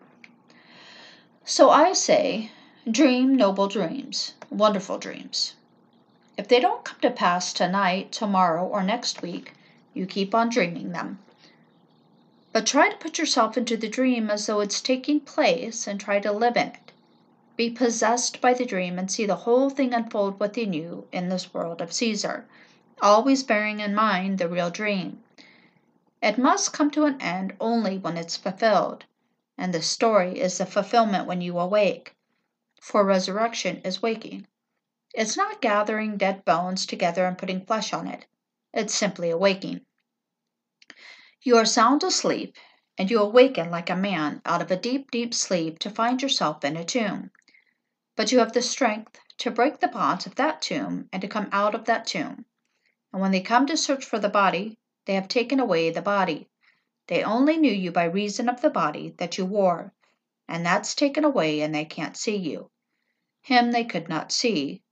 So 1.46 1.70
I 1.70 1.94
say, 1.94 2.50
dream 2.90 3.34
noble 3.36 3.68
dreams, 3.68 4.34
wonderful 4.50 4.98
dreams. 4.98 5.54
If 6.36 6.48
they 6.48 6.60
don't 6.60 6.84
come 6.84 7.00
to 7.00 7.10
pass 7.10 7.52
tonight, 7.52 8.12
tomorrow, 8.12 8.66
or 8.66 8.82
next 8.82 9.22
week, 9.22 9.54
you 9.94 10.04
keep 10.06 10.34
on 10.34 10.50
dreaming 10.50 10.92
them. 10.92 11.18
But 12.52 12.66
try 12.66 12.90
to 12.90 12.96
put 12.98 13.16
yourself 13.16 13.56
into 13.56 13.78
the 13.78 13.88
dream 13.88 14.28
as 14.28 14.44
though 14.44 14.60
it's 14.60 14.82
taking 14.82 15.20
place 15.20 15.86
and 15.86 15.98
try 15.98 16.20
to 16.20 16.30
live 16.30 16.58
in 16.58 16.66
it. 16.68 16.92
Be 17.56 17.70
possessed 17.70 18.42
by 18.42 18.52
the 18.52 18.66
dream 18.66 18.98
and 18.98 19.10
see 19.10 19.24
the 19.24 19.36
whole 19.48 19.70
thing 19.70 19.94
unfold 19.94 20.38
within 20.38 20.74
you 20.74 21.08
in 21.12 21.30
this 21.30 21.54
world 21.54 21.80
of 21.80 21.94
Caesar, 21.94 22.46
always 23.00 23.42
bearing 23.42 23.80
in 23.80 23.94
mind 23.94 24.36
the 24.36 24.50
real 24.50 24.68
dream. 24.68 25.22
It 26.20 26.36
must 26.36 26.74
come 26.74 26.90
to 26.90 27.06
an 27.06 27.18
end 27.22 27.54
only 27.58 27.96
when 27.96 28.18
it's 28.18 28.36
fulfilled, 28.36 29.06
and 29.56 29.72
the 29.72 29.80
story 29.80 30.38
is 30.38 30.58
the 30.58 30.66
fulfillment 30.66 31.26
when 31.26 31.40
you 31.40 31.58
awake, 31.58 32.14
for 32.82 33.02
resurrection 33.02 33.80
is 33.82 34.02
waking. 34.02 34.46
It's 35.14 35.38
not 35.38 35.62
gathering 35.62 36.18
dead 36.18 36.44
bones 36.44 36.84
together 36.84 37.24
and 37.24 37.38
putting 37.38 37.64
flesh 37.64 37.94
on 37.94 38.06
it, 38.06 38.26
it's 38.74 38.94
simply 38.94 39.30
awaking. 39.30 39.86
You 41.44 41.56
are 41.56 41.64
sound 41.64 42.04
asleep, 42.04 42.56
and 42.96 43.10
you 43.10 43.18
awaken 43.18 43.68
like 43.68 43.90
a 43.90 43.96
man 43.96 44.42
out 44.44 44.62
of 44.62 44.70
a 44.70 44.76
deep, 44.76 45.10
deep 45.10 45.34
sleep 45.34 45.80
to 45.80 45.90
find 45.90 46.22
yourself 46.22 46.64
in 46.64 46.76
a 46.76 46.84
tomb. 46.84 47.32
But 48.14 48.30
you 48.30 48.38
have 48.38 48.52
the 48.52 48.62
strength 48.62 49.18
to 49.38 49.50
break 49.50 49.80
the 49.80 49.88
bonds 49.88 50.24
of 50.24 50.36
that 50.36 50.62
tomb 50.62 51.08
and 51.12 51.20
to 51.20 51.26
come 51.26 51.48
out 51.50 51.74
of 51.74 51.86
that 51.86 52.06
tomb. 52.06 52.44
And 53.12 53.20
when 53.20 53.32
they 53.32 53.40
come 53.40 53.66
to 53.66 53.76
search 53.76 54.04
for 54.04 54.20
the 54.20 54.28
body, 54.28 54.78
they 55.04 55.14
have 55.14 55.26
taken 55.26 55.58
away 55.58 55.90
the 55.90 56.00
body. 56.00 56.48
They 57.08 57.24
only 57.24 57.56
knew 57.56 57.72
you 57.72 57.90
by 57.90 58.04
reason 58.04 58.48
of 58.48 58.60
the 58.60 58.70
body 58.70 59.12
that 59.18 59.36
you 59.36 59.44
wore, 59.44 59.92
and 60.46 60.64
that's 60.64 60.94
taken 60.94 61.24
away, 61.24 61.60
and 61.60 61.74
they 61.74 61.84
can't 61.84 62.16
see 62.16 62.36
you. 62.36 62.70
Him 63.40 63.72
they 63.72 63.84
could 63.84 64.08
not 64.08 64.30
see. 64.30 64.84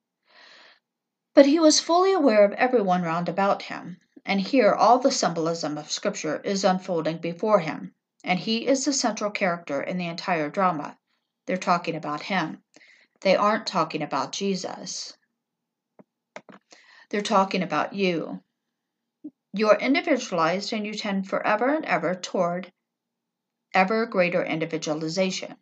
But 1.33 1.47
he 1.47 1.61
was 1.61 1.79
fully 1.79 2.13
aware 2.13 2.45
of 2.45 2.55
everyone 2.55 3.03
round 3.03 3.29
about 3.29 3.63
him, 3.63 3.99
and 4.25 4.41
here 4.41 4.73
all 4.73 4.99
the 4.99 5.11
symbolism 5.11 5.79
of 5.79 5.91
Scripture 5.91 6.41
is 6.43 6.65
unfolding 6.65 7.19
before 7.19 7.61
him, 7.61 7.95
and 8.23 8.39
he 8.39 8.67
is 8.67 8.85
the 8.85 8.93
central 8.93 9.31
character 9.31 9.83
in 9.83 9.99
the 9.99 10.07
entire 10.07 10.51
drama. 10.51 10.99
They're 11.47 11.57
talking 11.57 11.97
about 11.97 12.23
him. 12.23 12.63
They 13.21 13.37
aren't 13.37 13.67
talking 13.67 14.03
about 14.03 14.33
Jesus. 14.33 15.17
They're 17.09 17.23
talking 17.23 17.63
about 17.63 17.93
you. 17.93 18.43
You 19.53 19.69
are 19.71 19.79
individualized 19.79 20.73
and 20.73 20.87
you 20.87 20.95
tend 20.95 21.29
forever 21.29 21.75
and 21.75 21.85
ever 21.85 22.15
toward 22.15 22.73
ever 23.75 24.07
greater 24.07 24.45
individualization. 24.45 25.57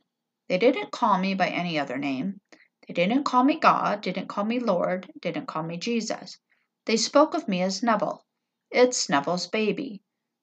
They 0.49 0.59
didn't 0.59 0.93
call 0.93 1.19
me 1.19 1.35
by 1.35 1.49
any 1.49 1.79
other 1.79 1.99
name. 1.99 2.41
They 2.87 2.95
didn't 2.95 3.25
call 3.25 3.45
me 3.45 3.59
God, 3.59 4.00
didn't 4.00 4.29
call 4.29 4.45
me 4.45 4.61
Lord, 4.61 5.11
didn't 5.21 5.47
call 5.47 5.62
me 5.62 5.77
Jesus. 5.77 6.38
They 6.87 6.97
spoke 6.97 7.35
of 7.35 7.49
me 7.49 7.62
as 7.62 7.83
Neville. 7.83 8.25
It's 8.70 9.08
Neville's 9.08 9.46
baby. 9.46 10.02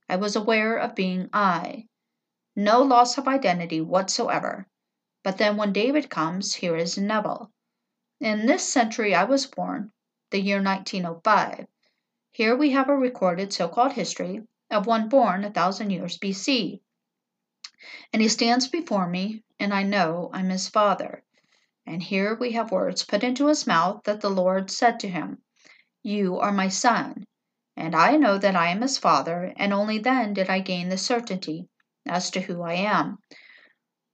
I 0.10 0.16
was 0.16 0.36
aware 0.36 0.78
of 0.78 0.96
being 0.96 1.30
I. 1.32 1.88
No 2.56 2.82
loss 2.82 3.20
of 3.20 3.28
identity 3.28 3.82
whatsoever. 3.82 4.68
But 5.24 5.38
then 5.38 5.58
when 5.58 5.74
David 5.74 6.10
comes, 6.10 6.56
here 6.56 6.76
is 6.76 6.98
Neville. 6.98 7.52
In 8.20 8.48
this 8.48 8.68
century 8.68 9.14
I 9.14 9.26
was 9.26 9.46
born, 9.46 9.92
the 10.32 10.40
year 10.40 10.62
1905. 10.62 11.68
Here 12.32 12.56
we 12.56 12.72
have 12.72 12.90
a 12.90 12.96
recorded 12.96 13.54
so 13.54 13.68
called 13.68 13.94
history 13.94 14.42
of 14.72 14.88
one 14.88 15.08
born 15.08 15.44
a 15.44 15.52
thousand 15.52 15.92
years 15.92 16.18
BC. 16.18 16.82
And 18.12 18.22
he 18.22 18.28
stands 18.28 18.68
before 18.68 19.08
me, 19.08 19.44
and 19.60 19.72
I 19.72 19.84
know 19.84 20.32
I'm 20.34 20.50
his 20.50 20.68
father. 20.68 21.24
And 21.86 22.02
here 22.02 22.34
we 22.34 22.54
have 22.54 22.72
words 22.72 23.06
put 23.06 23.24
into 23.24 23.48
his 23.48 23.68
mouth 23.68 24.02
that 24.06 24.22
the 24.22 24.32
Lord 24.32 24.72
said 24.72 25.00
to 25.02 25.08
him, 25.08 25.44
You 26.02 26.40
are 26.40 26.52
my 26.52 26.70
son. 26.70 27.28
And 27.78 27.94
I 27.94 28.16
know 28.16 28.38
that 28.38 28.56
I 28.56 28.70
am 28.70 28.82
his 28.82 28.98
father, 28.98 29.54
and 29.58 29.74
only 29.74 29.98
then 29.98 30.34
did 30.34 30.50
I 30.50 30.60
gain 30.60 30.90
the 30.90 30.98
certainty 30.98 31.68
as 32.06 32.32
to 32.32 32.42
who 32.42 32.62
I 32.62 32.74
am. 32.74 33.20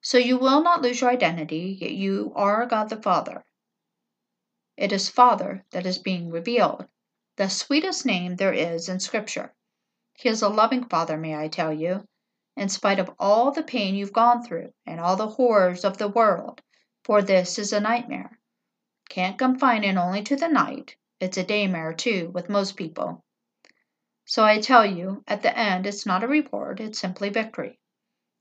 So 0.01 0.17
you 0.17 0.37
will 0.39 0.63
not 0.63 0.81
lose 0.81 1.01
your 1.01 1.11
identity, 1.11 1.77
yet 1.79 1.91
you 1.91 2.33
are 2.35 2.65
God 2.65 2.89
the 2.89 2.99
Father. 2.99 3.45
It 4.77 4.91
is 4.91 5.09
Father 5.09 5.63
that 5.71 5.85
is 5.85 5.99
being 5.99 6.31
revealed 6.31 6.87
the 7.37 7.49
sweetest 7.49 8.05
name 8.05 8.35
there 8.35 8.53
is 8.53 8.89
in 8.89 8.99
Scripture. 8.99 9.53
He 10.15 10.27
is 10.27 10.41
a 10.41 10.49
loving 10.49 10.83
Father, 10.83 11.17
may 11.17 11.35
I 11.35 11.47
tell 11.47 11.71
you, 11.71 12.07
in 12.55 12.67
spite 12.67 12.99
of 12.99 13.09
all 13.17 13.51
the 13.51 13.63
pain 13.63 13.95
you've 13.95 14.11
gone 14.11 14.43
through 14.43 14.73
and 14.85 14.99
all 14.99 15.15
the 15.15 15.29
horrors 15.29 15.85
of 15.85 15.97
the 15.97 16.07
world, 16.07 16.61
for 17.03 17.21
this 17.21 17.57
is 17.57 17.73
a 17.73 17.79
nightmare. 17.79 18.37
Can't 19.09 19.37
confine 19.37 19.83
it 19.83 19.97
only 19.97 20.21
to 20.23 20.35
the 20.35 20.49
night, 20.49 20.97
it's 21.19 21.37
a 21.37 21.43
daymare 21.43 21.97
too 21.97 22.29
with 22.31 22.49
most 22.49 22.75
people. 22.75 23.23
So 24.25 24.43
I 24.43 24.59
tell 24.59 24.85
you, 24.85 25.23
at 25.27 25.41
the 25.41 25.57
end, 25.57 25.85
it's 25.85 26.05
not 26.05 26.23
a 26.23 26.27
reward, 26.27 26.79
it's 26.79 26.99
simply 26.99 27.29
victory. 27.29 27.79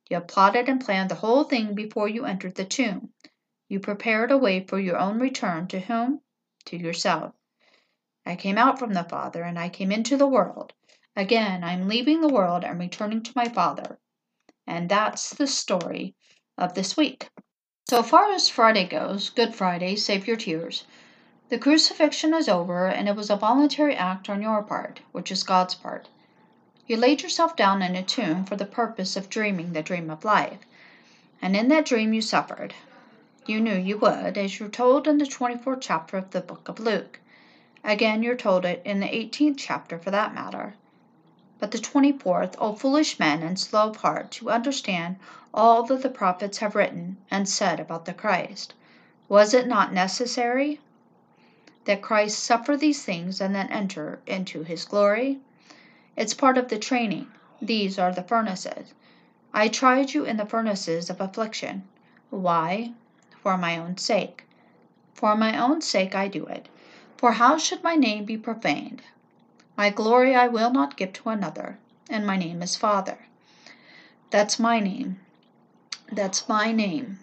You 0.09 0.17
have 0.17 0.29
plotted 0.29 0.69
and 0.69 0.85
planned 0.85 1.11
the 1.11 1.15
whole 1.17 1.45
thing 1.45 1.75
before 1.75 2.09
you 2.09 2.25
entered 2.25 2.57
the 2.57 2.65
tomb. 2.65 3.13
You 3.69 3.81
prepared 3.81 4.31
a 4.31 4.37
way 4.37 4.67
for 4.67 4.79
your 4.79 4.99
own 4.99 5.21
return 5.21 5.69
to 5.69 5.81
whom? 5.81 6.21
To 6.67 6.77
yourself. 6.77 7.35
I 8.27 8.37
came 8.37 8.59
out 8.59 8.79
from 8.79 8.93
the 8.93 9.05
Father, 9.05 9.43
and 9.43 9.59
I 9.59 9.69
came 9.69 9.91
into 9.91 10.17
the 10.17 10.27
world. 10.27 10.73
Again, 11.17 11.65
I 11.65 11.73
am 11.73 11.89
leaving 11.89 12.21
the 12.21 12.29
world 12.29 12.65
and 12.65 12.79
returning 12.79 13.23
to 13.23 13.33
my 13.35 13.49
Father. 13.49 13.99
And 14.67 14.89
that's 14.89 15.31
the 15.31 15.47
story 15.47 16.15
of 16.59 16.75
this 16.75 16.97
week. 16.97 17.31
So 17.89 18.03
far 18.03 18.31
as 18.33 18.49
Friday 18.49 18.87
goes, 18.87 19.31
Good 19.31 19.55
Friday, 19.55 19.97
save 19.97 20.27
your 20.27 20.37
tears. 20.37 20.85
The 21.51 21.59
crucifixion 21.59 22.33
is 22.33 22.49
over, 22.49 22.87
and 22.87 23.09
it 23.09 23.17
was 23.17 23.29
a 23.29 23.35
voluntary 23.35 23.97
act 23.97 24.31
on 24.31 24.41
your 24.41 24.63
part, 24.63 25.01
which 25.11 25.33
is 25.33 25.43
God's 25.43 25.75
part. 25.75 26.07
You 26.87 26.97
laid 26.97 27.23
yourself 27.23 27.57
down 27.57 27.83
in 27.83 27.97
a 27.97 28.05
tomb 28.05 28.45
for 28.45 28.55
the 28.55 28.65
purpose 28.65 29.17
of 29.17 29.29
dreaming 29.29 29.73
the 29.73 29.83
dream 29.83 30.11
of 30.11 30.25
life. 30.25 30.61
And 31.43 31.57
in 31.57 31.67
that 31.67 31.87
dream 31.87 32.15
you 32.15 32.23
suffered. 32.23 32.75
You 33.47 33.61
knew 33.61 33.75
you 33.75 33.99
would, 33.99 34.39
as 34.39 34.61
you're 34.61 34.69
told 34.69 35.09
in 35.09 35.19
the 35.19 35.25
24th 35.25 35.81
chapter 35.81 36.17
of 36.17 36.31
the 36.31 36.41
book 36.41 36.69
of 36.69 36.79
Luke. 36.79 37.19
Again, 37.83 38.23
you're 38.23 38.37
told 38.37 38.65
it 38.65 38.81
in 38.85 39.01
the 39.01 39.09
18th 39.09 39.57
chapter 39.59 39.99
for 39.99 40.13
that 40.13 40.33
matter. 40.33 40.75
But 41.59 41.73
the 41.73 41.79
24th, 41.79 42.55
O 42.59 42.75
foolish 42.75 43.19
men 43.19 43.43
and 43.43 43.59
slow 43.59 43.89
of 43.89 43.97
heart 43.97 44.31
to 44.39 44.51
understand 44.51 45.17
all 45.53 45.83
that 45.83 46.03
the 46.03 46.11
prophets 46.11 46.59
have 46.59 46.77
written 46.77 47.17
and 47.29 47.49
said 47.49 47.81
about 47.81 48.05
the 48.05 48.15
Christ. 48.15 48.73
Was 49.29 49.53
it 49.53 49.67
not 49.67 49.93
necessary 49.93 50.79
that 51.85 52.03
Christ 52.03 52.39
suffer 52.39 52.77
these 52.77 53.05
things 53.05 53.41
and 53.41 53.55
then 53.55 53.69
enter 53.69 54.21
into 54.27 54.63
his 54.63 54.85
glory? 54.85 55.39
It's 56.17 56.35
part 56.35 56.59
of 56.59 56.69
the 56.69 56.79
training. 56.79 57.29
These 57.63 57.99
are 57.99 58.13
the 58.13 58.23
furnaces. 58.23 58.95
I 59.53 59.69
tried 59.69 60.13
you 60.15 60.25
in 60.25 60.37
the 60.37 60.47
furnaces 60.47 61.11
of 61.11 61.21
affliction. 61.21 61.85
Why? 62.31 62.93
For 63.43 63.57
my 63.57 63.79
own 63.79 63.97
sake. 63.97 64.45
For 65.15 65.37
my 65.37 65.59
own 65.59 65.81
sake 65.81 66.15
I 66.15 66.29
do 66.29 66.47
it 66.47 66.69
for 67.21 67.33
how 67.33 67.59
should 67.59 67.85
my 67.85 67.97
name 67.97 68.25
be 68.25 68.39
profaned? 68.39 69.03
My 69.77 69.91
glory 69.91 70.35
I 70.35 70.49
will 70.49 70.73
not 70.73 70.97
give 70.97 71.13
to 71.13 71.29
another, 71.29 71.79
and 72.09 72.27
my 72.27 72.39
name 72.39 72.63
is 72.63 72.77
Father. 72.77 73.27
That's 74.31 74.59
my 74.59 74.81
name. 74.81 75.21
That's 76.11 76.49
my 76.49 76.73
name. 76.73 77.19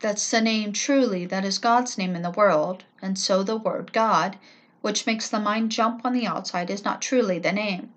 That's 0.00 0.30
the 0.30 0.40
name 0.40 0.72
truly 0.72 1.26
that 1.26 1.44
is 1.44 1.58
God's 1.58 1.98
name 1.98 2.16
in 2.16 2.22
the 2.22 2.30
world, 2.30 2.84
and 3.02 3.18
so 3.18 3.42
the 3.42 3.58
word 3.58 3.92
God, 3.92 4.38
which 4.80 5.06
makes 5.06 5.28
the 5.28 5.38
mind 5.38 5.70
jump 5.70 6.06
on 6.06 6.14
the 6.14 6.26
outside, 6.26 6.70
is 6.70 6.84
not 6.84 7.02
truly 7.02 7.38
the 7.38 7.52
name. 7.52 7.92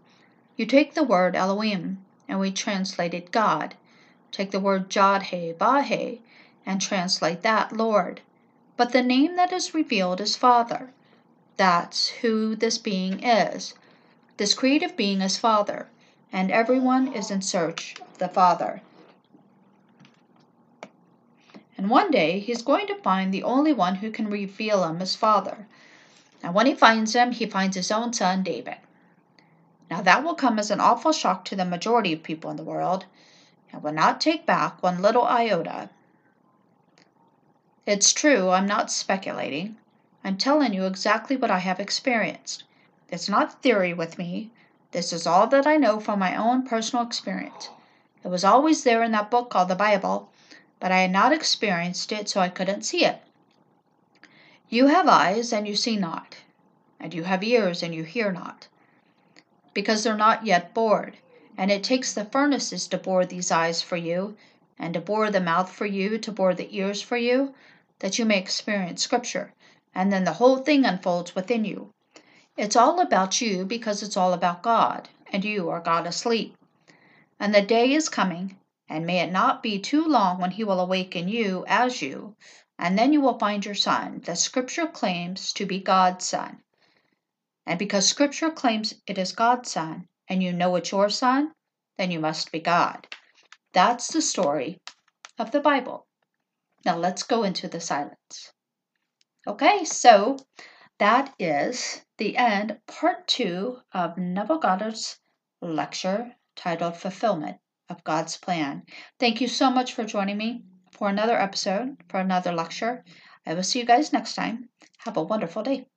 You 0.57 0.65
take 0.65 0.95
the 0.95 1.03
word 1.03 1.33
Elohim, 1.33 2.03
and 2.27 2.41
we 2.41 2.51
translate 2.51 3.13
it 3.13 3.31
God. 3.31 3.75
Take 4.33 4.51
the 4.51 4.59
word 4.59 4.89
Jod 4.89 5.23
He, 5.23 5.53
Vau 5.53 5.79
He, 5.79 6.21
and 6.65 6.81
translate 6.81 7.41
that 7.41 7.71
Lord. 7.71 8.19
But 8.75 8.91
the 8.91 9.01
name 9.01 9.37
that 9.37 9.53
is 9.53 9.73
revealed 9.73 10.19
is 10.19 10.35
Father. 10.35 10.91
That's 11.55 12.09
who 12.09 12.53
this 12.53 12.77
being 12.77 13.23
is. 13.23 13.75
This 14.35 14.53
creative 14.53 14.97
being 14.97 15.21
is 15.21 15.37
Father, 15.37 15.87
and 16.33 16.51
everyone 16.51 17.13
is 17.13 17.31
in 17.31 17.41
search 17.41 17.95
of 18.01 18.17
the 18.17 18.27
Father. 18.27 18.81
And 21.83 21.91
one 21.91 22.11
day 22.11 22.39
he's 22.39 22.61
going 22.61 22.87
to 22.87 22.95
find 22.95 23.33
the 23.33 23.43
only 23.43 23.73
one 23.73 23.95
who 23.95 24.09
can 24.09 24.29
reveal 24.29 24.85
him 24.85 25.01
as 25.01 25.17
Father. 25.17 25.67
And 26.41 26.53
when 26.53 26.65
he 26.65 26.73
finds 26.73 27.13
him, 27.13 27.33
he 27.33 27.45
finds 27.45 27.75
his 27.75 27.91
own 27.91 28.13
son, 28.13 28.41
David. 28.41 28.77
Now 29.91 29.99
that 30.01 30.23
will 30.23 30.33
come 30.33 30.59
as 30.59 30.71
an 30.71 30.79
awful 30.79 31.11
shock 31.11 31.43
to 31.43 31.57
the 31.57 31.65
majority 31.65 32.13
of 32.13 32.23
people 32.23 32.49
in 32.49 32.55
the 32.55 32.63
world, 32.63 33.03
and 33.69 33.83
will 33.83 33.91
not 33.91 34.21
take 34.21 34.45
back 34.45 34.81
one 34.81 35.01
little 35.01 35.25
iota. 35.25 35.89
It's 37.85 38.13
true, 38.13 38.51
I'm 38.51 38.65
not 38.65 38.89
speculating. 38.89 39.75
I'm 40.23 40.37
telling 40.37 40.73
you 40.73 40.85
exactly 40.85 41.35
what 41.35 41.51
I 41.51 41.59
have 41.59 41.81
experienced. 41.81 42.63
It's 43.09 43.27
not 43.27 43.61
theory 43.61 43.93
with 43.93 44.17
me. 44.17 44.51
This 44.91 45.11
is 45.11 45.27
all 45.27 45.47
that 45.47 45.67
I 45.67 45.75
know 45.75 45.99
from 45.99 46.19
my 46.19 46.33
own 46.33 46.63
personal 46.63 47.05
experience. 47.05 47.71
It 48.23 48.29
was 48.29 48.45
always 48.45 48.85
there 48.85 49.03
in 49.03 49.11
that 49.11 49.29
book 49.29 49.49
called 49.49 49.67
the 49.67 49.75
Bible, 49.75 50.29
but 50.83 50.91
I 50.91 50.99
had 50.99 51.11
not 51.11 51.31
experienced 51.31 52.11
it, 52.11 52.27
so 52.27 52.41
I 52.41 52.49
couldn't 52.49 52.81
see 52.81 53.05
it. 53.05 53.21
You 54.67 54.87
have 54.87 55.07
eyes, 55.07 55.53
and 55.53 55.65
you 55.65 55.77
see 55.77 55.95
not. 55.95 56.35
and 57.03 57.13
you 57.13 57.23
have 57.23 57.43
ears 57.43 57.83
and 57.83 57.93
you 57.93 58.03
hear 58.03 58.31
not, 58.31 58.67
because 59.73 60.03
they're 60.03 60.17
not 60.17 60.45
yet 60.45 60.73
bored. 60.73 61.17
And 61.57 61.69
it 61.69 61.83
takes 61.83 62.13
the 62.13 62.25
furnaces 62.25 62.87
to 62.87 62.97
bore 62.97 63.25
these 63.25 63.51
eyes 63.51 63.81
for 63.81 63.97
you, 63.97 64.35
and 64.79 64.93
to 64.93 64.99
bore 64.99 65.29
the 65.29 65.39
mouth 65.39 65.71
for 65.71 65.85
you, 65.85 66.17
to 66.17 66.31
bore 66.31 66.53
the 66.53 66.75
ears 66.75 67.01
for 67.01 67.17
you, 67.17 67.53
that 67.99 68.17
you 68.17 68.25
may 68.25 68.37
experience 68.37 69.03
Scripture. 69.03 69.53
And 69.93 70.11
then 70.11 70.23
the 70.23 70.33
whole 70.33 70.57
thing 70.57 70.85
unfolds 70.85 71.35
within 71.35 71.63
you. 71.65 71.91
It's 72.57 72.75
all 72.75 72.99
about 72.99 73.41
you 73.41 73.65
because 73.65 74.01
it's 74.01 74.17
all 74.17 74.33
about 74.33 74.63
God, 74.63 75.09
and 75.31 75.45
you 75.45 75.69
are 75.69 75.79
God 75.79 76.07
asleep. 76.07 76.55
And 77.39 77.53
the 77.53 77.61
day 77.61 77.93
is 77.93 78.09
coming, 78.09 78.57
and 78.89 79.05
may 79.05 79.19
it 79.19 79.31
not 79.31 79.63
be 79.63 79.79
too 79.79 80.05
long 80.05 80.39
when 80.39 80.51
He 80.51 80.63
will 80.63 80.79
awaken 80.79 81.27
you 81.27 81.63
as 81.67 82.01
you, 82.01 82.35
and 82.77 82.97
then 82.97 83.13
you 83.13 83.21
will 83.21 83.39
find 83.39 83.65
your 83.65 83.75
Son, 83.75 84.19
that 84.25 84.37
Scripture 84.37 84.87
claims 84.87 85.53
to 85.53 85.65
be 85.65 85.79
God's 85.79 86.25
Son. 86.25 86.61
And 87.65 87.79
because 87.79 88.07
Scripture 88.07 88.51
claims 88.51 88.93
it 89.07 89.17
is 89.17 89.31
God's 89.31 89.71
Son, 89.71 90.07
and 90.27 90.43
you 90.43 90.51
know 90.51 90.75
it's 90.75 90.91
your 90.91 91.09
Son, 91.09 91.53
then 91.97 92.11
you 92.11 92.19
must 92.19 92.51
be 92.51 92.59
God. 92.59 93.07
That's 93.73 94.11
the 94.11 94.21
story 94.21 94.79
of 95.39 95.51
the 95.51 95.61
Bible. 95.61 96.05
Now 96.85 96.97
let's 96.97 97.23
go 97.23 97.43
into 97.43 97.67
the 97.67 97.79
silence. 97.79 98.51
Okay, 99.47 99.85
so 99.85 100.37
that 100.99 101.33
is 101.39 102.03
the 102.17 102.37
end, 102.37 102.79
part 102.87 103.27
two 103.27 103.79
of 103.93 104.17
Neville 104.17 104.59
Goddard's 104.59 105.19
lecture 105.61 106.35
titled 106.55 106.97
Fulfillment 106.97 107.57
of 107.89 108.03
God's 108.03 108.37
Plan. 108.37 108.83
Thank 109.19 109.41
you 109.41 109.47
so 109.47 109.69
much 109.69 109.93
for 109.93 110.03
joining 110.03 110.37
me 110.37 110.63
for 110.91 111.09
another 111.09 111.39
episode, 111.39 111.97
for 112.09 112.19
another 112.19 112.51
lecture. 112.51 113.03
I 113.45 113.53
will 113.53 113.63
see 113.63 113.79
you 113.79 113.85
guys 113.85 114.13
next 114.13 114.35
time. 114.35 114.69
Have 114.99 115.17
a 115.17 115.23
wonderful 115.23 115.63
day. 115.63 115.87